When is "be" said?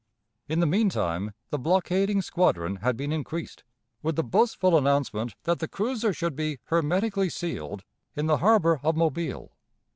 6.35-6.57